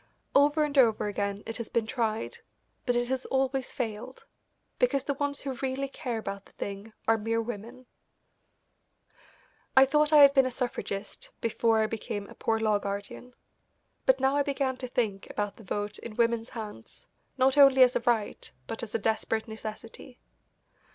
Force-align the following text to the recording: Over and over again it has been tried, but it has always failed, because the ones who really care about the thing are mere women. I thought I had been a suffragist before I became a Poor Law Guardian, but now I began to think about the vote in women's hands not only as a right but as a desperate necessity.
Over 0.33 0.63
and 0.63 0.75
over 0.79 1.05
again 1.07 1.43
it 1.45 1.57
has 1.57 1.69
been 1.69 1.85
tried, 1.85 2.39
but 2.87 2.95
it 2.95 3.07
has 3.09 3.27
always 3.27 3.71
failed, 3.71 4.25
because 4.79 5.03
the 5.03 5.13
ones 5.13 5.41
who 5.41 5.53
really 5.57 5.87
care 5.87 6.17
about 6.17 6.45
the 6.45 6.53
thing 6.53 6.91
are 7.07 7.19
mere 7.19 7.39
women. 7.39 7.85
I 9.77 9.85
thought 9.85 10.11
I 10.11 10.23
had 10.23 10.33
been 10.33 10.47
a 10.47 10.49
suffragist 10.49 11.29
before 11.39 11.83
I 11.83 11.85
became 11.85 12.27
a 12.31 12.33
Poor 12.33 12.59
Law 12.59 12.79
Guardian, 12.79 13.35
but 14.07 14.19
now 14.19 14.35
I 14.35 14.41
began 14.41 14.75
to 14.77 14.87
think 14.87 15.29
about 15.29 15.57
the 15.57 15.63
vote 15.63 15.99
in 15.99 16.15
women's 16.15 16.49
hands 16.49 17.05
not 17.37 17.55
only 17.55 17.83
as 17.83 17.95
a 17.95 17.99
right 17.99 18.51
but 18.65 18.81
as 18.81 18.95
a 18.95 18.97
desperate 18.97 19.47
necessity. 19.47 20.19